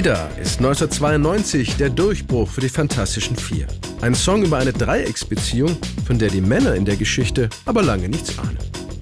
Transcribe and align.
Dida 0.00 0.30
ist 0.40 0.60
1992 0.60 1.76
der 1.76 1.90
Durchbruch 1.90 2.48
für 2.48 2.62
die 2.62 2.70
Fantastischen 2.70 3.36
Vier. 3.36 3.66
Ein 4.00 4.14
Song 4.14 4.42
über 4.42 4.56
eine 4.56 4.72
Dreiecksbeziehung, 4.72 5.76
von 6.06 6.18
der 6.18 6.30
die 6.30 6.40
Männer 6.40 6.74
in 6.74 6.86
der 6.86 6.96
Geschichte 6.96 7.50
aber 7.66 7.82
lange 7.82 8.08
nichts 8.08 8.38
ahnen. 8.38 8.56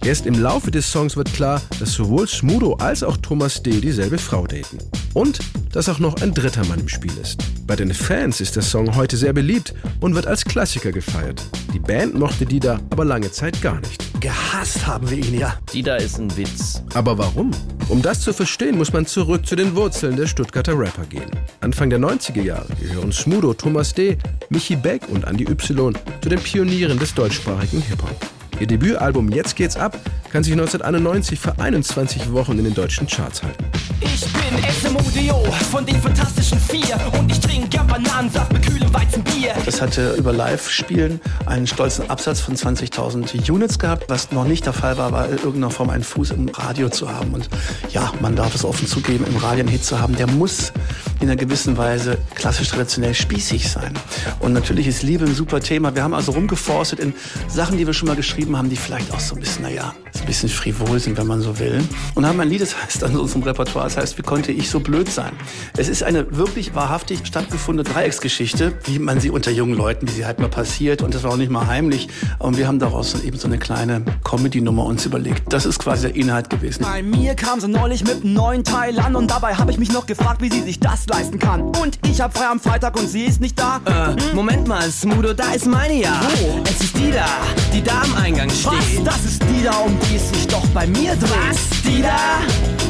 Erst 0.04 0.26
im 0.26 0.42
Laufe 0.42 0.72
des 0.72 0.90
Songs 0.90 1.16
wird 1.16 1.32
klar, 1.32 1.62
dass 1.78 1.92
sowohl 1.92 2.26
Smudo 2.26 2.74
als 2.80 3.04
auch 3.04 3.16
Thomas 3.18 3.62
D. 3.62 3.80
dieselbe 3.80 4.18
Frau 4.18 4.44
daten. 4.44 4.78
Und 5.14 5.38
dass 5.70 5.88
auch 5.88 6.00
noch 6.00 6.20
ein 6.20 6.34
dritter 6.34 6.66
Mann 6.66 6.80
im 6.80 6.88
Spiel 6.88 7.16
ist. 7.22 7.44
Bei 7.64 7.76
den 7.76 7.94
Fans 7.94 8.40
ist 8.40 8.56
der 8.56 8.64
Song 8.64 8.96
heute 8.96 9.16
sehr 9.16 9.32
beliebt 9.32 9.74
und 10.00 10.16
wird 10.16 10.26
als 10.26 10.44
Klassiker 10.44 10.90
gefeiert. 10.90 11.44
Die 11.72 11.78
Band 11.78 12.18
mochte 12.18 12.44
Dida 12.44 12.80
aber 12.90 13.04
lange 13.04 13.30
Zeit 13.30 13.62
gar 13.62 13.78
nicht. 13.78 14.20
Gehasst 14.20 14.84
haben 14.84 15.08
wir 15.08 15.18
ihn 15.18 15.38
ja. 15.38 15.58
Dida 15.72 15.94
ist 15.94 16.18
ein 16.18 16.36
Witz. 16.36 16.82
Aber 16.94 17.16
warum? 17.16 17.52
Um 17.88 18.02
das 18.02 18.20
zu 18.20 18.34
verstehen, 18.34 18.76
muss 18.76 18.92
man 18.92 19.06
zurück 19.06 19.46
zu 19.46 19.56
den 19.56 19.74
Wurzeln 19.74 20.16
der 20.16 20.26
Stuttgarter 20.26 20.78
Rapper 20.78 21.06
gehen. 21.06 21.30
Anfang 21.60 21.88
der 21.88 21.98
90er 21.98 22.42
Jahre 22.42 22.68
gehören 22.78 23.12
Smudo, 23.12 23.54
Thomas 23.54 23.94
D., 23.94 24.18
Michi 24.50 24.76
Beck 24.76 25.08
und 25.08 25.24
Andy 25.24 25.44
Y. 25.44 25.96
zu 26.20 26.28
den 26.28 26.38
Pionieren 26.38 26.98
des 26.98 27.14
deutschsprachigen 27.14 27.80
Hip-Hop. 27.80 28.37
Ihr 28.60 28.66
Debütalbum 28.66 29.30
Jetzt 29.30 29.56
geht's 29.56 29.76
ab 29.76 29.98
kann 30.30 30.44
sich 30.44 30.52
1991 30.52 31.40
für 31.40 31.58
21 31.58 32.32
Wochen 32.32 32.58
in 32.58 32.64
den 32.64 32.74
deutschen 32.74 33.06
Charts 33.06 33.42
halten. 33.42 33.64
Ich 34.00 34.20
bin 34.20 34.62
SMUDO 34.70 35.42
von 35.70 35.86
den 35.86 35.96
Fantastischen 36.00 36.58
Vier 36.60 37.00
und 37.18 37.30
ich 37.32 37.40
trinke 37.40 37.68
gern 37.68 37.86
Bananensaft 37.86 38.52
mit 38.52 38.66
kühlem 38.66 38.92
Weizenbier. 38.92 39.54
Das 39.64 39.80
hatte 39.80 40.12
über 40.12 40.32
Live-Spielen 40.32 41.20
einen 41.46 41.66
stolzen 41.66 42.10
Absatz 42.10 42.40
von 42.40 42.56
20.000 42.56 43.50
Units 43.50 43.78
gehabt. 43.78 44.04
Was 44.08 44.30
noch 44.30 44.44
nicht 44.44 44.66
der 44.66 44.72
Fall 44.72 44.98
war, 44.98 45.12
war 45.12 45.26
in 45.26 45.38
irgendeiner 45.38 45.70
Form 45.70 45.90
einen 45.90 46.04
Fuß 46.04 46.32
im 46.32 46.48
Radio 46.50 46.90
zu 46.90 47.10
haben. 47.10 47.32
Und 47.32 47.48
ja, 47.90 48.12
man 48.20 48.36
darf 48.36 48.54
es 48.54 48.64
offen 48.64 48.86
zugeben, 48.86 49.24
im 49.26 49.36
Radio 49.36 49.60
einen 49.60 49.68
Hit 49.68 49.84
zu 49.84 49.98
haben, 49.98 50.14
der 50.14 50.26
muss 50.26 50.72
in 51.20 51.28
einer 51.28 51.36
gewissen 51.36 51.76
Weise 51.76 52.18
klassisch 52.34 52.68
traditionell 52.68 53.14
spießig 53.14 53.68
sein. 53.68 53.92
Und 54.40 54.52
natürlich 54.52 54.86
ist 54.86 55.02
Liebe 55.02 55.24
ein 55.24 55.34
super 55.34 55.60
Thema. 55.60 55.94
Wir 55.94 56.02
haben 56.02 56.14
also 56.14 56.32
rumgeforstet 56.32 57.00
in 57.00 57.14
Sachen, 57.48 57.76
die 57.76 57.86
wir 57.86 57.94
schon 57.94 58.08
mal 58.08 58.16
geschrieben 58.16 58.56
haben, 58.56 58.70
die 58.70 58.76
vielleicht 58.76 59.12
auch 59.12 59.20
so 59.20 59.34
ein 59.34 59.40
bisschen, 59.40 59.62
naja, 59.62 59.94
ein 60.18 60.26
bisschen 60.26 60.48
frivol 60.48 61.00
sind, 61.00 61.16
wenn 61.16 61.26
man 61.26 61.40
so 61.40 61.58
will. 61.58 61.82
Und 62.14 62.26
haben 62.26 62.38
ein 62.40 62.48
Lied, 62.48 62.60
das 62.60 62.80
heißt 62.82 63.02
an 63.04 63.16
unserem 63.16 63.42
Repertoire, 63.42 63.86
das 63.86 63.96
heißt, 63.96 64.18
wie 64.18 64.22
konnte 64.22 64.52
ich 64.52 64.70
so 64.70 64.80
blöd 64.80 65.10
sein? 65.10 65.32
Es 65.76 65.88
ist 65.88 66.02
eine 66.02 66.36
wirklich 66.36 66.74
wahrhaftig 66.74 67.20
stattgefundene 67.24 67.88
Dreiecksgeschichte, 67.88 68.74
wie 68.84 68.98
man 68.98 69.20
sie 69.20 69.30
unter 69.30 69.50
jungen 69.50 69.74
Leuten, 69.74 70.08
wie 70.08 70.12
sie 70.12 70.26
halt 70.26 70.38
mal 70.38 70.48
passiert. 70.48 71.02
Und 71.02 71.14
das 71.14 71.24
war 71.24 71.32
auch 71.32 71.36
nicht 71.36 71.50
mal 71.50 71.66
heimlich. 71.66 72.08
Und 72.38 72.56
wir 72.56 72.68
haben 72.68 72.78
daraus 72.78 73.20
eben 73.22 73.38
so 73.38 73.48
eine 73.48 73.58
kleine 73.58 74.04
Comedy-Nummer 74.24 74.84
uns 74.84 75.04
überlegt. 75.06 75.52
Das 75.52 75.66
ist 75.66 75.78
quasi 75.78 76.08
der 76.08 76.16
Inhalt 76.16 76.50
gewesen. 76.50 76.82
Bei 76.82 77.02
mir 77.02 77.34
kam 77.34 77.60
sie 77.60 77.68
neulich 77.68 78.04
mit 78.04 78.22
einem 78.22 78.34
neuen 78.34 78.64
Teil 78.64 78.98
an 79.00 79.16
und 79.16 79.30
dabei 79.30 79.54
habe 79.54 79.72
ich 79.72 79.78
mich 79.78 79.92
noch 79.92 80.06
gefragt, 80.06 80.42
wie 80.42 80.50
sie 80.50 80.62
sich 80.62 80.78
das 80.78 81.07
leisten 81.08 81.38
kann. 81.38 81.62
Und 81.62 81.98
ich 82.06 82.20
hab 82.20 82.36
frei 82.36 82.46
am 82.48 82.60
Freitag 82.60 82.96
und 82.96 83.08
sie 83.08 83.24
ist 83.24 83.40
nicht 83.40 83.58
da. 83.58 83.80
Äh, 83.84 84.34
Moment 84.34 84.66
mal, 84.66 84.90
Smudo, 84.90 85.32
da 85.32 85.52
ist 85.52 85.66
meine 85.66 85.94
ja. 85.94 86.20
Wo? 86.40 86.60
Es 86.64 86.80
ist 86.80 86.96
die 86.96 87.10
da, 87.10 87.26
die 87.72 87.82
da 87.82 88.02
am 88.02 88.14
Eingang 88.16 88.50
steht. 88.50 88.66
Was? 88.66 89.04
Das 89.04 89.24
ist 89.24 89.42
die 89.42 89.64
da, 89.64 89.78
um 89.78 89.96
die 90.08 90.16
es 90.16 90.28
sich 90.28 90.46
doch 90.46 90.66
bei 90.68 90.86
mir 90.86 91.14
dreht. 91.16 91.30
Was? 91.48 91.82
Die 91.82 92.02
da? 92.02 92.38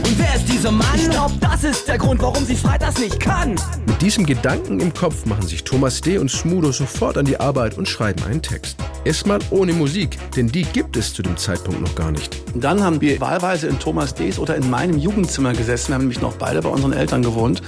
Und 0.05 0.19
wer 0.19 0.35
ist 0.35 0.49
dieser 0.49 0.71
Mann? 0.73 0.87
Ich 0.95 1.11
glaub, 1.11 1.33
das 1.41 1.65
ist 1.65 1.87
der 1.89 1.99
Grund, 1.99 2.21
warum 2.23 2.45
sie 2.45 2.57
freitags 2.57 2.99
nicht 2.99 3.21
kann. 3.21 3.55
Mit 3.99 4.07
diesem 4.07 4.27
Gedanken 4.27 4.79
im 4.79 4.95
Kopf 4.95 5.27
machen 5.27 5.49
sich 5.49 5.65
Thomas 5.65 6.01
D. 6.01 6.19
und 6.19 6.31
Smudo 6.31 6.71
sofort 6.71 7.19
an 7.19 7.25
die 7.25 7.41
Arbeit 7.41 7.77
und 7.77 7.89
schreiben 7.89 8.23
einen 8.23 8.41
Text. 8.41 8.77
Erstmal 9.05 9.41
ohne 9.51 9.73
Musik, 9.73 10.17
denn 10.37 10.47
die 10.47 10.63
gibt 10.63 10.97
es 10.97 11.13
zu 11.13 11.21
dem 11.21 11.37
Zeitpunkt 11.37 11.81
noch 11.81 11.97
gar 11.97 12.13
nicht. 12.13 12.37
Und 12.55 12.63
dann 12.63 12.85
haben 12.85 13.01
wir 13.01 13.21
wahlweise 13.21 13.67
in 13.67 13.81
Thomas 13.81 14.15
D.'s 14.15 14.39
oder 14.39 14.55
in 14.55 14.71
meinem 14.71 14.99
Jugendzimmer 14.99 15.53
gesessen. 15.53 15.89
Wir 15.89 15.95
haben 15.97 16.03
nämlich 16.03 16.21
noch 16.21 16.35
beide 16.35 16.63
bei 16.63 16.69
unseren 16.69 16.93
Eltern 16.93 17.25
gewohnt. 17.25 17.61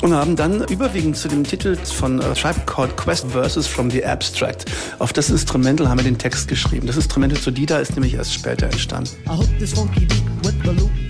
Und 0.00 0.14
haben 0.14 0.36
dann 0.36 0.62
überwiegend 0.68 1.16
zu 1.16 1.26
dem 1.26 1.42
Titel 1.42 1.74
von 1.74 2.20
uh, 2.20 2.34
Tribe 2.34 2.60
Called 2.66 2.96
Quest 2.96 3.26
Verses 3.32 3.66
from 3.66 3.90
the 3.90 4.04
Abstract 4.04 4.66
auf 5.00 5.12
das 5.12 5.28
Instrumental 5.28 5.88
haben 5.88 5.98
wir 5.98 6.04
den 6.04 6.18
Text 6.18 6.46
geschrieben. 6.46 6.86
Das 6.86 6.94
Instrumental 6.94 7.40
zu 7.40 7.50
Dida 7.50 7.78
ist 7.78 7.96
nämlich 7.96 8.14
erst 8.14 8.32
später 8.32 8.66
entstanden. 8.66 9.10
I 9.26 9.30
hope 9.30 9.48
this 9.58 9.72
funky 9.72 10.06
beat 10.06 10.22
with 10.44 10.54
the 10.62 10.70
loop 10.70 11.03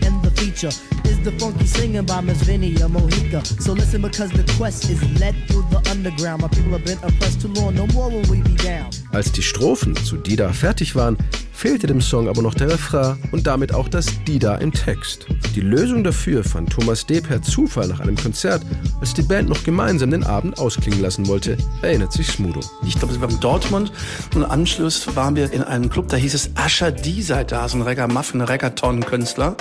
feature 0.55 0.75
is 1.05 1.21
the 1.23 1.33
funky 1.39 1.67
singing 1.67 2.05
by 2.05 2.21
Miss 2.21 2.43
Vinia 2.45 2.89
Mojica. 2.89 3.45
So 3.63 3.73
listen 3.73 4.03
because 4.03 4.31
the 4.31 4.45
quest 4.57 4.89
is 4.89 5.03
led 5.21 5.35
through 5.49 5.67
the 5.71 5.83
underground. 5.91 6.43
My 6.43 6.49
people 6.49 6.73
have 6.73 6.85
been 6.85 6.99
oppressed 6.99 7.41
too 7.41 7.49
long, 7.49 7.75
no 7.75 7.87
more 7.89 8.11
will 8.11 8.23
we 8.31 8.43
be 8.43 8.55
down. 8.57 8.91
Als 9.13 9.33
die 9.33 9.43
Strophen 9.43 9.97
zu 9.97 10.17
Dida 10.17 10.53
fertig 10.53 10.95
waren, 10.95 11.17
fehlte 11.55 11.87
dem 11.87 12.01
Song 12.01 12.29
aber 12.29 12.43
noch 12.43 12.55
der 12.55 12.69
Refrain 12.69 13.17
und 13.33 13.47
damit 13.47 13.73
auch 13.73 13.89
das 13.89 14.07
Dida 14.25 14.57
im 14.57 14.73
Text. 14.73 15.27
Die 15.55 15.61
Lösung 15.61 16.05
dafür 16.05 16.45
fand 16.45 16.71
Thomas 16.71 17.07
D. 17.07 17.21
per 17.21 17.41
Zufall 17.41 17.89
nach 17.89 18.01
einem 18.01 18.17
Konzert, 18.17 18.63
als 19.01 19.15
die 19.15 19.23
Band 19.23 19.49
noch 19.49 19.63
gemeinsam 19.65 20.11
den 20.11 20.25
Abend 20.25 20.59
ausklingen 20.59 21.01
lassen 21.01 21.27
wollte, 21.29 21.57
erinnert 21.81 22.13
sich 22.13 22.27
Smudo. 22.27 22.61
Ich 22.87 22.99
glaube, 22.99 23.15
es 23.15 23.21
war 23.21 23.31
in 23.31 23.41
Dortmund 23.41 23.93
und 24.35 24.43
im 24.43 24.51
Anschluss 24.51 25.15
waren 25.17 25.37
wir 25.37 25.53
in 25.53 25.63
einem 25.63 25.89
Club, 25.89 26.09
da 26.09 26.17
hieß 26.17 26.35
es 26.35 26.51
Asher 26.57 26.91
D 26.91 27.23
sei 27.23 27.45
da, 27.45 27.69
so 27.69 27.79
ein 27.79 27.83
Reggae-Muffin, 27.83 28.41
Reggaeton-Künstler. 28.41 29.57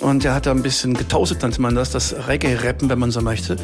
Und 0.00 0.24
der 0.24 0.34
hat 0.34 0.46
da 0.46 0.50
ein 0.50 0.62
bisschen 0.62 0.94
getoastet, 0.94 1.42
nannte 1.42 1.60
man 1.60 1.74
das, 1.74 1.90
das 1.90 2.14
Reggae-Rappen, 2.26 2.88
wenn 2.88 2.98
man 2.98 3.10
so 3.10 3.20
möchte. 3.20 3.56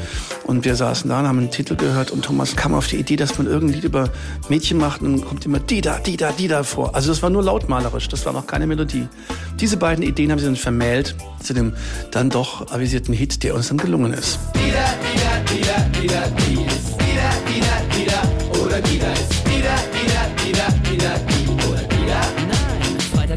Und 0.45 0.67
wir 0.67 0.77
saßen 0.77 1.09
da 1.09 1.21
und 1.21 1.27
haben 1.27 1.39
einen 1.39 1.51
Titel 1.51 1.77
gehört 1.77 2.11
und 2.11 2.27
Thomas 2.27 2.57
kam 2.57 2.75
auf 2.75 2.89
die 2.89 2.97
Idee, 2.97 3.17
dass 3.17 3.39
man 3.39 3.47
irgendein 3.47 3.77
Lied 3.77 3.85
über 3.85 4.11
Mädchen 4.51 4.77
macht 4.77 5.01
und 5.01 5.13
dann 5.13 5.27
kommt 5.27 5.47
immer 5.47 5.61
Dida, 5.61 5.99
Dida, 5.99 6.33
Dida 6.33 6.63
vor. 6.63 6.95
Also 6.95 7.09
das 7.09 7.23
war 7.23 7.31
nur 7.31 7.43
lautmalerisch, 7.77 8.09
das 8.09 8.25
war 8.27 8.33
noch 8.33 8.47
keine 8.47 8.67
Melodie. 8.67 9.09
Diese 9.61 9.77
beiden 9.77 10.03
Ideen 10.03 10.31
haben 10.31 10.39
sie 10.39 10.47
dann 10.47 10.57
vermählt 10.57 11.15
zu 11.43 11.55
dem 11.55 11.73
dann 12.11 12.31
doch 12.31 12.73
avisierten 12.73 13.15
Hit, 13.15 13.43
der 13.43 13.55
uns 13.55 13.69
dann 13.69 13.79
gelungen 13.79 14.13
ist. 14.13 14.39
Oder. 18.63 18.81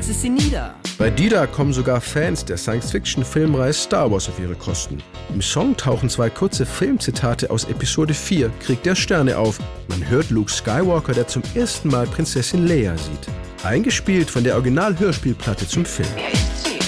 Ist 0.10 0.22
sie 0.22 0.30
nieder. 0.30 0.74
Bei 0.98 1.12
Dida 1.12 1.46
kommen 1.46 1.72
sogar 1.72 2.02
Fans 2.02 2.44
der 2.44 2.58
Science-Fiction-Filmreihe 2.58 3.72
Star 3.72 4.12
Wars 4.12 4.28
auf 4.28 4.40
ihre 4.40 4.56
Kosten. 4.56 5.04
Im 5.32 5.40
Song 5.40 5.78
tauchen 5.78 6.10
zwei 6.10 6.32
kurze 6.32 6.66
Filmzitate 6.66 7.52
aus 7.52 7.66
Episode 7.66 8.16
4 8.16 8.50
Krieg 8.60 8.82
der 8.82 8.96
Sterne 8.96 9.38
auf. 9.38 9.60
Man 9.88 10.10
hört 10.10 10.32
Luke 10.32 10.52
Skywalker, 10.52 11.14
der 11.14 11.28
zum 11.28 11.44
ersten 11.54 11.90
Mal 11.90 12.08
Prinzessin 12.08 12.66
Leia 12.66 12.98
sieht. 12.98 13.28
Eingespielt 13.64 14.32
von 14.32 14.44
der 14.44 14.56
Original-Hörspielplatte 14.56 15.68
zum 15.68 15.86
Film. 15.86 16.10
Wer 16.16 16.34
ist 16.34 16.66
sie? 16.66 16.80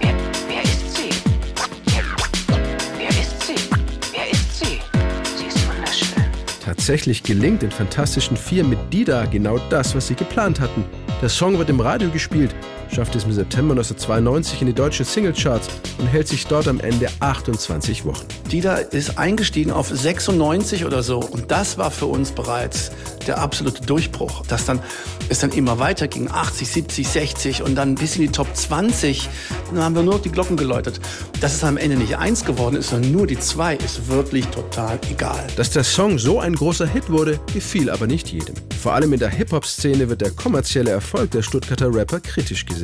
Wer, 0.00 0.14
wer 0.48 0.62
ist 0.64 0.96
sie? 0.96 1.10
Wer 2.98 3.10
ist 3.12 3.46
sie? 3.46 3.54
Wer 4.12 4.30
ist 4.32 4.58
sie? 4.58 4.80
Sie 5.38 5.46
ist 5.46 5.68
wunderschön. 5.68 6.24
Tatsächlich 6.64 7.22
gelingt 7.22 7.62
den 7.62 7.70
Fantastischen 7.70 8.36
Vier 8.36 8.64
mit 8.64 8.80
Dida 8.92 9.26
genau 9.26 9.60
das, 9.70 9.94
was 9.94 10.08
sie 10.08 10.16
geplant 10.16 10.58
hatten. 10.58 10.84
Der 11.24 11.30
Song 11.30 11.56
wird 11.56 11.70
im 11.70 11.80
Radio 11.80 12.10
gespielt, 12.10 12.54
schafft 12.94 13.16
es 13.16 13.24
im 13.24 13.32
September 13.32 13.72
1992 13.72 14.60
in 14.60 14.66
die 14.68 14.72
deutschen 14.72 15.04
Singlecharts 15.04 15.68
und 15.98 16.06
hält 16.06 16.28
sich 16.28 16.46
dort 16.46 16.68
am 16.68 16.78
Ende 16.78 17.08
28 17.20 18.04
Wochen. 18.04 18.26
Dida 18.52 18.76
ist 18.76 19.18
eingestiegen 19.18 19.72
auf 19.72 19.88
96 19.88 20.84
oder 20.84 21.02
so 21.02 21.18
und 21.18 21.50
das 21.50 21.76
war 21.76 21.90
für 21.90 22.06
uns 22.06 22.30
bereits 22.30 22.92
der 23.26 23.38
absolute 23.38 23.82
Durchbruch, 23.82 24.46
dass 24.46 24.66
dann 24.66 24.80
es 25.28 25.40
dann 25.40 25.50
immer 25.52 25.78
weiterging, 25.78 26.30
80, 26.30 26.68
70, 26.68 27.08
60 27.08 27.62
und 27.62 27.74
dann 27.74 27.94
bis 27.94 28.16
in 28.16 28.22
die 28.22 28.28
Top 28.28 28.54
20, 28.54 29.28
dann 29.70 29.82
haben 29.82 29.94
wir 29.94 30.02
nur 30.02 30.14
noch 30.14 30.22
die 30.22 30.30
Glocken 30.30 30.56
geläutet. 30.56 31.00
Dass 31.40 31.54
es 31.54 31.64
am 31.64 31.76
Ende 31.76 31.96
nicht 31.96 32.18
eins 32.18 32.44
geworden 32.44 32.76
ist, 32.76 32.90
sondern 32.90 33.12
nur 33.12 33.26
die 33.26 33.38
zwei, 33.38 33.76
ist 33.76 34.08
wirklich 34.08 34.46
total 34.46 34.98
egal. 35.10 35.46
Dass 35.56 35.70
der 35.70 35.84
Song 35.84 36.18
so 36.18 36.40
ein 36.40 36.54
großer 36.54 36.86
Hit 36.86 37.10
wurde, 37.10 37.40
gefiel 37.52 37.90
aber 37.90 38.06
nicht 38.06 38.28
jedem. 38.28 38.54
Vor 38.80 38.92
allem 38.92 39.12
in 39.14 39.18
der 39.18 39.30
Hip-Hop-Szene 39.30 40.08
wird 40.08 40.20
der 40.20 40.30
kommerzielle 40.30 40.90
Erfolg 40.90 41.30
der 41.30 41.42
Stuttgarter 41.42 41.92
Rapper 41.94 42.20
kritisch 42.20 42.66
gesehen. 42.66 42.83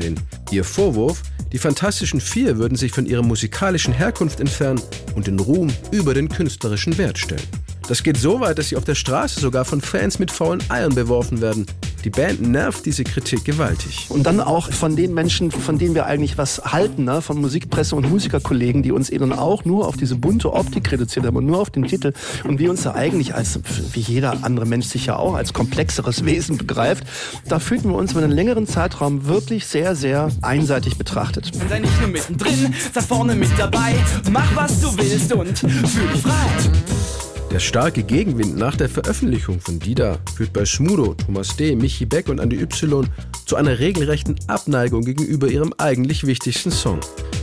Ihr 0.51 0.65
Vorwurf, 0.65 1.23
die 1.53 1.59
Fantastischen 1.59 2.21
Vier 2.21 2.59
würden 2.59 2.77
sich 2.77 2.93
von 2.93 3.07
ihrer 3.07 3.23
musikalischen 3.23 3.93
Herkunft 3.93 4.41
entfernen 4.41 4.81
und 5.15 5.27
den 5.27 5.39
Ruhm 5.39 5.69
über 5.91 6.15
den 6.15 6.29
künstlerischen 6.29 6.97
Wert 6.99 7.19
stellen. 7.19 7.43
Das 7.89 8.03
geht 8.03 8.17
so 8.17 8.41
weit, 8.41 8.59
dass 8.59 8.69
sie 8.69 8.77
auf 8.77 8.85
der 8.85 8.95
Straße 8.95 9.41
sogar 9.41 9.65
von 9.65 9.81
Fans 9.81 10.19
mit 10.19 10.31
faulen 10.31 10.63
Eiern 10.69 10.95
beworfen 10.95 11.41
werden. 11.41 11.67
Die 12.05 12.11
Band 12.11 12.41
nervt 12.41 12.87
diese 12.87 13.05
Kritik 13.05 13.45
gewaltig. 13.45 14.07
Und 14.09 14.25
dann 14.25 14.41
auch 14.41 14.73
von 14.73 14.97
den 14.97 15.13
Menschen, 15.13 15.51
von 15.51 15.79
denen 15.79 15.95
wir 15.95 16.07
eigentlich 16.07 16.39
was 16.39 16.63
halten, 16.65 17.05
ne? 17.05 17.21
von 17.21 17.41
Musikpresse 17.41 17.95
und 17.95 18.09
Musikerkollegen, 18.09 18.83
die 18.83 18.93
uns 18.93 19.11
eben 19.11 19.33
auch 19.33 19.65
nur 19.65 19.87
auf 19.87 19.97
diese 19.97 20.17
bunte 20.17 20.53
Optik 20.53 20.91
reduziert 20.91 21.27
haben 21.27 21.37
und 21.37 21.47
nur 21.47 21.61
auf 21.61 21.71
den 21.71 21.85
Titel. 21.85 22.13
Und 22.45 22.59
wir 22.59 22.71
uns 22.71 22.83
da 22.83 22.95
eigentlich 22.95 23.35
als, 23.35 23.61
wie 23.93 24.01
jeder 24.01 24.39
andere 24.43 24.65
Mensch 24.65 24.87
sich 24.87 25.07
ja 25.07 25.17
auch, 25.17 25.35
als 25.35 25.53
komplexeres 25.53 26.25
Wesen 26.25 26.57
begreift. 26.57 27.05
Da 27.49 27.59
fühlten 27.59 27.91
wir 27.91 27.97
uns 27.97 28.13
über 28.13 28.23
einen 28.23 28.33
längeren 28.33 28.67
Zeitraum 28.67 29.27
wirklich 29.27 29.67
sehr, 29.67 29.95
sehr 29.95 30.31
einseitig 30.41 30.97
betrachtet. 30.97 31.51
Sei 31.69 31.79
nicht 31.81 32.01
nur 32.01 32.09
mittendrin, 32.09 32.75
sei 32.93 33.01
vorne 33.01 33.35
mit 33.35 33.51
dabei. 33.59 33.95
Mach 34.31 34.57
was 34.57 34.81
du 34.81 34.97
willst 34.97 35.33
und 35.33 35.59
fühl 35.59 36.09
dich 36.13 36.23
frei. 36.23 37.30
Der 37.51 37.59
starke 37.59 38.05
Gegenwind 38.05 38.57
nach 38.57 38.77
der 38.77 38.89
Veröffentlichung 38.89 39.61
von 39.61 39.81
Dida 39.81 40.19
führt 40.37 40.53
bei 40.53 40.65
Schmudo, 40.65 41.15
Thomas 41.15 41.57
D., 41.57 41.75
Michi 41.75 42.07
Beck 42.07 42.29
und 42.29 42.39
Andy 42.39 42.61
Y. 42.61 43.09
zu 43.45 43.57
einer 43.57 43.81
regelrechten 43.81 44.37
Abneigung 44.47 45.05
gegenüber 45.05 45.49
ihrem 45.49 45.75
eigentlich 45.77 46.25
wichtigsten 46.25 46.71
Song. 46.71 47.01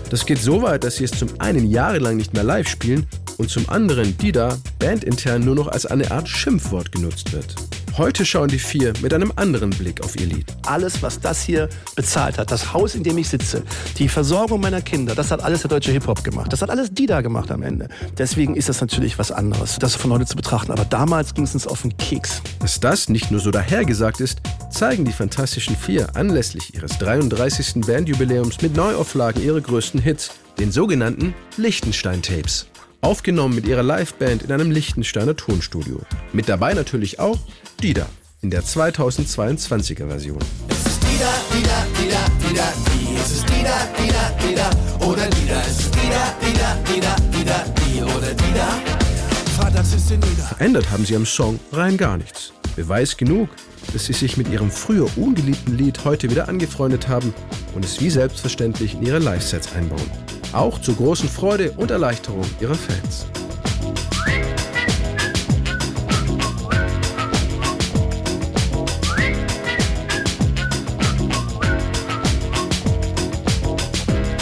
Das 0.09 0.25
geht 0.25 0.39
so 0.39 0.61
weit, 0.61 0.85
dass 0.85 0.95
sie 0.95 1.03
es 1.03 1.11
zum 1.11 1.27
einen 1.39 1.69
jahrelang 1.69 2.15
nicht 2.15 2.33
mehr 2.33 2.45
live 2.45 2.69
spielen 2.69 3.05
und 3.37 3.49
zum 3.49 3.69
anderen 3.69 4.17
Dida 4.17 4.57
bandintern 4.79 5.43
nur 5.43 5.55
noch 5.55 5.67
als 5.67 5.85
eine 5.85 6.09
Art 6.09 6.29
Schimpfwort 6.29 6.93
genutzt 6.93 7.33
wird. 7.33 7.66
Heute 7.97 8.27
schauen 8.27 8.47
die 8.47 8.59
vier 8.59 8.93
mit 9.01 9.11
einem 9.11 9.33
anderen 9.37 9.71
Blick 9.71 10.03
auf 10.03 10.15
ihr 10.19 10.27
Lied. 10.27 10.45
Alles, 10.67 11.01
was 11.01 11.19
das 11.19 11.41
hier 11.41 11.67
bezahlt 11.95 12.37
hat, 12.37 12.51
das 12.51 12.71
Haus, 12.71 12.93
in 12.93 13.01
dem 13.01 13.17
ich 13.17 13.27
sitze, 13.27 13.63
die 13.97 14.07
Versorgung 14.07 14.61
meiner 14.61 14.81
Kinder, 14.81 15.15
das 15.15 15.31
hat 15.31 15.43
alles 15.43 15.61
der 15.61 15.69
deutsche 15.69 15.91
Hip-Hop 15.93 16.23
gemacht. 16.23 16.53
Das 16.53 16.61
hat 16.61 16.69
alles 16.69 16.91
Dida 16.91 17.21
gemacht 17.21 17.49
am 17.49 17.63
Ende. 17.63 17.87
Deswegen 18.15 18.55
ist 18.55 18.69
das 18.69 18.81
natürlich 18.81 19.17
was 19.17 19.31
anderes, 19.31 19.79
das 19.79 19.95
von 19.95 20.11
heute 20.11 20.27
zu 20.27 20.35
betrachten. 20.35 20.71
Aber 20.71 20.85
damals 20.85 21.33
ging 21.33 21.45
es 21.45 21.55
uns 21.55 21.65
auf 21.65 21.81
den 21.81 21.97
Keks. 21.97 22.43
Dass 22.59 22.79
das 22.79 23.09
nicht 23.09 23.31
nur 23.31 23.39
so 23.39 23.49
dahergesagt 23.49 24.21
ist, 24.21 24.41
zeigen 24.69 25.03
die 25.03 25.11
Fantastischen 25.11 25.75
Vier 25.75 26.15
anlässlich 26.15 26.75
ihres 26.75 26.99
33. 26.99 27.83
Bandjubiläums 27.87 28.61
mit 28.61 28.75
Neuauflagen 28.75 29.41
ihrer 29.41 29.61
größten 29.61 29.99
Hits, 29.99 30.29
den 30.59 30.71
sogenannten 30.71 31.33
Lichtenstein-Tapes. 31.57 32.67
Aufgenommen 33.01 33.55
mit 33.55 33.67
ihrer 33.67 33.83
Liveband 33.83 34.43
in 34.43 34.51
einem 34.51 34.71
Lichtensteiner 34.71 35.35
Tonstudio. 35.35 36.01
Mit 36.33 36.49
dabei 36.49 36.73
natürlich 36.73 37.19
auch 37.19 37.37
Dida 37.81 38.07
in 38.41 38.49
der 38.49 38.63
2022er 38.63 40.07
Version. 40.07 40.39
Es 40.69 40.85
ist 40.85 41.03
Dida, 41.03 41.31
Dida, 41.53 41.85
Dida, 41.99 42.49
Dida, 42.49 42.73
die. 42.87 43.15
Es 43.17 43.31
ist 43.31 43.49
Dida, 43.49 43.87
Dida, 43.97 44.31
Dida 44.41 45.05
oder 45.05 45.27
Dida. 45.29 45.61
Es 45.61 45.79
ist 45.79 45.95
Dida, 45.95 46.35
Dida, 46.41 46.75
Dida, 46.91 47.15
Dida, 47.31 47.65
die 47.85 48.01
oder 48.01 48.33
Dida. 48.33 48.67
Freitags 49.57 49.93
ist 49.93 50.11
in 50.11 50.19
Dida. 50.19 50.43
Verändert 50.43 50.89
haben 50.89 51.05
sie 51.05 51.15
am 51.15 51.25
Song 51.25 51.59
rein 51.71 51.97
gar 51.97 52.17
nichts. 52.17 52.51
Beweis 52.75 53.15
genug, 53.15 53.49
dass 53.93 54.05
sie 54.05 54.13
sich 54.13 54.37
mit 54.37 54.49
ihrem 54.49 54.71
früher 54.71 55.07
ungeliebten 55.17 55.77
Lied 55.77 56.03
heute 56.03 56.29
wieder 56.31 56.49
angefreundet 56.49 57.07
haben 57.07 57.33
und 57.75 57.85
es 57.85 58.01
wie 58.01 58.09
selbstverständlich 58.09 58.95
in 58.95 59.03
ihre 59.03 59.19
Live-Sets 59.19 59.73
einbauen. 59.73 60.36
Auch 60.53 60.79
zur 60.81 60.95
großen 60.95 61.29
Freude 61.29 61.71
und 61.73 61.91
Erleichterung 61.91 62.45
ihrer 62.59 62.75
Fans. 62.75 63.25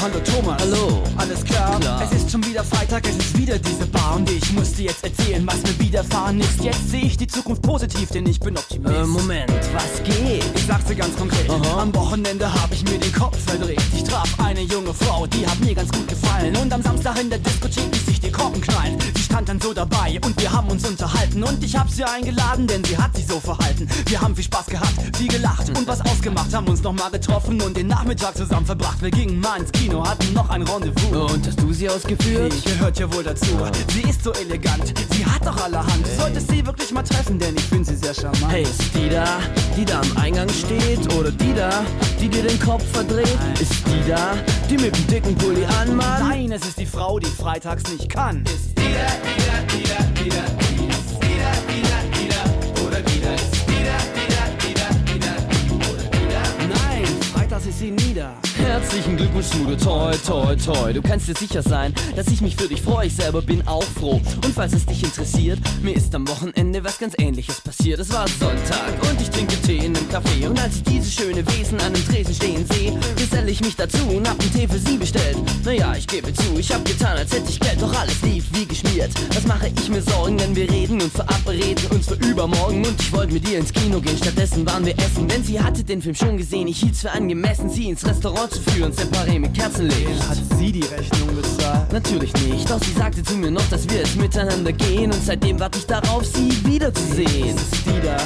Hallo 0.01 0.19
Thomas. 0.23 0.61
Hallo. 0.61 1.03
Alles 1.17 1.43
klar? 1.43 1.79
Klar. 1.79 2.01
Es 2.03 2.11
ist 2.11 2.31
schon 2.31 2.45
wieder 2.45 2.63
Freitag, 2.63 3.07
es 3.07 3.17
ist 3.17 3.37
wieder 3.37 3.57
diese 3.57 3.87
Bar 3.87 4.15
und 4.17 4.29
ich 4.29 4.53
muss 4.53 4.73
dir 4.73 4.85
jetzt 4.85 5.03
erzählen, 5.03 5.45
was 5.47 5.61
mir 5.63 5.79
widerfahren 5.79 6.39
ist. 6.39 6.63
Jetzt 6.63 6.89
sehe 6.89 7.01
ich 7.01 7.17
die 7.17 7.27
Zukunft 7.27 7.63
positiv, 7.63 8.09
denn 8.09 8.25
ich 8.27 8.39
bin 8.39 8.57
Optimist. 8.57 8.95
Äh, 8.95 9.05
Moment, 9.05 9.51
was 9.73 10.03
geht? 10.03 10.43
Ich 10.55 10.65
sag's 10.67 10.85
dir 10.85 10.95
ganz 10.95 11.15
konkret. 11.17 11.49
Aha. 11.49 11.81
Am 11.81 11.93
Wochenende 11.95 12.51
hab 12.53 12.71
ich 12.71 12.83
mir 12.83 12.99
den 12.99 13.11
Kopf 13.13 13.37
verdreht. 13.45 13.81
Ich 13.95 14.03
traf 14.03 14.29
eine 14.39 14.61
junge 14.85 14.93
Frau, 14.93 15.25
die 15.25 15.45
hat 15.47 15.59
mir 15.61 15.73
ganz 15.73 15.91
gut 15.91 16.07
gefallen. 16.07 16.55
Und 16.57 16.71
am 16.71 16.81
Samstag 16.81 17.19
in 17.19 17.29
der 17.29 17.39
Diskothek 17.39 17.91
ließ 17.91 18.05
sich 18.05 18.21
die 18.21 18.31
Korken 18.31 18.61
knallen. 18.61 18.97
Dann 19.43 19.61
so 19.61 19.73
dabei 19.73 20.19
und 20.25 20.41
wir 20.41 20.51
haben 20.51 20.69
uns 20.69 20.87
unterhalten. 20.87 21.43
Und 21.43 21.63
ich 21.63 21.75
hab 21.75 21.87
sie 21.87 22.03
eingeladen, 22.03 22.65
denn 22.65 22.83
sie 22.83 22.97
hat 22.97 23.15
sich 23.15 23.27
so 23.27 23.39
verhalten. 23.39 23.87
Wir 24.07 24.19
haben 24.19 24.33
viel 24.33 24.45
Spaß 24.45 24.65
gehabt, 24.65 25.17
viel 25.17 25.27
gelacht 25.27 25.69
und 25.69 25.85
was 25.85 26.01
ausgemacht. 26.01 26.51
Haben 26.51 26.67
uns 26.67 26.81
nochmal 26.81 27.11
getroffen 27.11 27.61
und 27.61 27.77
den 27.77 27.85
Nachmittag 27.85 28.35
zusammen 28.35 28.65
verbracht. 28.65 29.03
Wir 29.03 29.11
gingen 29.11 29.39
mal 29.39 29.59
ins 29.59 29.71
Kino, 29.71 30.03
hatten 30.03 30.33
noch 30.33 30.49
ein 30.49 30.63
Rendezvous. 30.63 31.31
Und 31.31 31.45
hast 31.45 31.61
du 31.61 31.71
sie 31.73 31.87
ausgeführt? 31.87 32.53
Die 32.53 32.69
gehört 32.71 32.97
ja 32.97 33.13
wohl 33.13 33.23
dazu. 33.23 33.45
Sie 33.93 34.09
ist 34.09 34.23
so 34.23 34.31
elegant, 34.33 34.93
sie 35.11 35.23
hat 35.23 35.45
doch 35.45 35.63
allerhand. 35.63 36.07
Du 36.07 36.21
solltest 36.21 36.49
sie 36.49 36.65
wirklich 36.65 36.91
mal 36.91 37.03
treffen, 37.03 37.37
denn 37.37 37.55
ich 37.55 37.65
finde 37.65 37.85
sie 37.85 37.97
sehr 37.97 38.15
charmant. 38.15 38.51
Hey, 38.51 38.63
ist 38.63 38.95
die 38.95 39.09
da, 39.09 39.25
die 39.77 39.85
da 39.85 40.01
am 40.01 40.17
Eingang 40.17 40.49
steht? 40.49 41.13
Oder 41.13 41.29
die 41.29 41.53
da, 41.53 41.83
die 42.19 42.29
dir 42.29 42.41
den 42.41 42.59
Kopf 42.59 42.83
verdreht? 42.93 43.37
Ist 43.59 43.85
die 43.85 44.09
da, 44.09 44.33
die 44.71 44.77
mit 44.77 44.95
dem 44.95 45.07
dicken 45.07 45.35
Pulli 45.35 45.65
anmacht? 45.81 46.23
Nein, 46.23 46.51
es 46.51 46.65
ist 46.65 46.79
die 46.79 46.87
Frau, 46.87 47.19
die 47.19 47.27
freitags 47.27 47.83
nicht 47.91 48.09
kann. 48.09 48.43
Ist 48.45 48.79
die. 48.79 48.85
Es 48.95 49.24
sie 57.85 57.91
nieder. 57.91 58.44
Herzlichen 58.65 59.15
Glückwunsch, 59.15 59.45
Smudo, 59.45 59.75
toi, 59.75 60.11
toi, 60.25 60.55
toi. 60.55 60.91
Du 60.91 61.01
kannst 61.01 61.27
dir 61.27 61.35
sicher 61.35 61.61
sein, 61.61 61.93
dass 62.15 62.27
ich 62.27 62.41
mich 62.41 62.55
für 62.55 62.67
dich 62.67 62.81
freue. 62.81 63.05
Ich 63.07 63.15
selber 63.15 63.41
bin 63.41 63.65
auch 63.67 63.83
froh. 63.83 64.19
Und 64.43 64.53
falls 64.55 64.73
es 64.73 64.85
dich 64.87 65.03
interessiert, 65.03 65.59
mir 65.83 65.95
ist 65.95 66.13
am 66.15 66.27
Wochenende 66.27 66.83
was 66.83 66.97
ganz 66.97 67.13
ähnliches 67.19 67.61
passiert. 67.61 67.99
Es 67.99 68.11
war 68.11 68.27
Sonntag 68.27 68.93
und 69.09 69.21
ich 69.21 69.29
trinke 69.29 69.55
Tee 69.61 69.77
in 69.77 69.95
einem 69.95 70.09
Café. 70.09 70.47
Und 70.49 70.59
als 70.59 70.77
ich 70.77 70.83
dieses 70.83 71.13
schöne 71.13 71.45
Wesen 71.47 71.79
an 71.81 71.93
dem 71.93 72.05
Tresen 72.07 72.33
stehen 72.33 72.65
sehe, 72.71 72.99
geselle 73.15 73.51
ich 73.51 73.61
mich 73.61 73.75
dazu 73.75 73.99
und 74.09 74.27
hab 74.27 74.39
einen 74.39 74.51
Tee 74.51 74.67
für 74.67 74.79
sie 74.79 74.97
bestellt. 74.97 75.37
Naja, 75.63 75.93
ich 75.95 76.07
gebe 76.07 76.33
zu, 76.33 76.57
ich 76.57 76.73
hab 76.73 76.83
getan, 76.85 77.17
als 77.17 77.31
hätte 77.31 77.49
ich 77.49 77.59
Geld, 77.59 77.79
doch 77.81 77.93
alles 77.99 78.21
lief 78.23 78.45
wie 78.53 78.65
geschmiert. 78.65 79.11
Was 79.35 79.45
mache 79.45 79.67
ich 79.67 79.89
mir 79.89 80.01
Sorgen, 80.01 80.39
wenn 80.39 80.55
wir 80.55 80.69
reden 80.69 81.01
und 81.01 81.11
verabreden 81.11 81.85
uns 81.91 82.07
für 82.07 82.15
übermorgen? 82.15 82.83
Und 82.85 82.99
ich 82.99 83.13
wollte 83.13 83.33
mit 83.33 83.47
ihr 83.47 83.59
ins 83.59 83.71
Kino 83.71 84.01
gehen, 84.01 84.17
stattdessen 84.17 84.65
waren 84.65 84.85
wir 84.85 84.97
essen. 84.97 85.27
Denn 85.27 85.43
sie 85.43 85.59
hatte 85.59 85.83
den 85.83 86.01
Film 86.01 86.15
schon 86.15 86.37
gesehen, 86.37 86.67
ich 86.67 86.79
hielt's 86.79 87.01
für 87.01 87.11
angemessen, 87.11 87.69
sie 87.69 87.89
ins 87.89 88.05
Restaurant 88.05 88.54
zu 88.55 88.71
führen, 88.71 88.91
separé 88.93 89.39
mit 89.39 89.53
Kerzenlicht. 89.53 90.29
Hat 90.29 90.37
sie 90.57 90.71
die 90.71 90.81
Rechnung 90.81 91.35
bezahlt? 91.35 91.91
Natürlich 91.91 92.33
nicht, 92.33 92.69
doch 92.69 92.81
sie 92.81 92.93
sagte 92.93 93.23
zu 93.23 93.35
mir 93.35 93.51
noch, 93.51 93.67
dass 93.69 93.87
wir 93.89 93.99
jetzt 93.99 94.15
miteinander 94.15 94.71
gehen 94.71 95.11
und 95.11 95.23
seitdem 95.23 95.59
warte 95.59 95.79
ich 95.79 95.85
darauf, 95.85 96.25
sie 96.25 96.49
wiederzusehen. 96.65 97.55
Ist 97.55 97.73
es 97.73 97.83
die 97.83 98.01
da, 98.01 98.17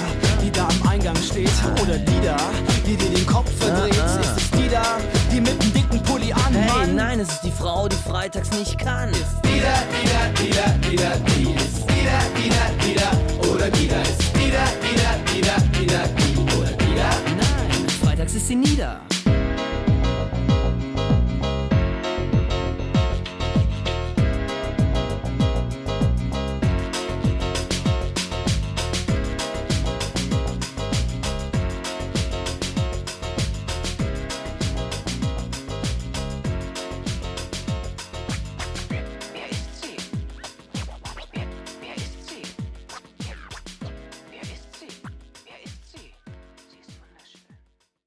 die 0.43 0.51
da 0.51 0.67
am 0.67 0.89
Eingang 0.89 1.15
steht? 1.15 1.49
Oder 1.81 1.97
die 1.97 2.21
da, 2.23 2.37
die 2.85 2.95
dir 2.95 3.09
den 3.09 3.25
Kopf 3.25 3.49
verdreht? 3.59 3.99
Ah, 3.99 4.17
ah. 4.17 4.19
Ist 4.19 4.37
es 4.37 4.51
die 4.51 4.69
da, 4.69 4.97
die 5.31 5.41
mit 5.41 5.61
dem 5.63 5.73
dicken 5.73 6.03
Pulli 6.03 6.31
an? 6.31 6.53
Hey, 6.53 6.87
nein, 6.93 7.19
es 7.19 7.29
ist 7.29 7.41
die 7.43 7.51
Frau, 7.51 7.87
die 7.87 7.95
freitags 7.95 8.51
nicht 8.51 8.77
kann. 8.77 9.11
Dida, 9.11 9.73
Dida, 9.91 10.21
Dida, 10.37 10.89
Dida, 10.89 11.11
die. 11.27 11.55
Es 11.55 11.63
ist 11.63 11.89
Dida, 11.89 12.19
Dida, 12.37 12.63
Dida 12.83 13.49
oder 13.51 13.69
Dida. 13.71 13.95
Es 14.03 14.09
ist 14.09 14.35
Dida, 14.35 14.63
Dida, 14.83 15.11
Dida, 15.33 15.55
Dida, 15.79 16.01
die 16.17 16.55
oder 16.57 16.71
Dida. 16.71 17.09
Nein, 17.25 17.89
freitags 18.03 18.33
ist 18.35 18.47
sie 18.47 18.55
nieder. 18.55 19.01